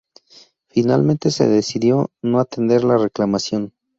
[0.65, 3.71] Finalmente se decidió no atender la reclamación.